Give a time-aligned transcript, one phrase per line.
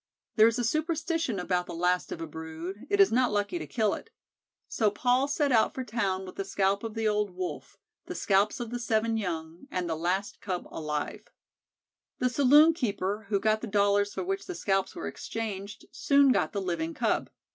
[0.35, 3.67] There is a superstition about the last of a brood it is not lucky to
[3.67, 4.09] kill it.
[4.67, 7.77] So Paul set out for town with the scalp of the old Wolf,
[8.07, 11.27] the scalps of the seven young, and the last Cub alive.
[12.17, 16.51] The saloon keeper, who got the dollars for which the scalps were exchanged, soon got
[16.51, 17.29] the living Cub.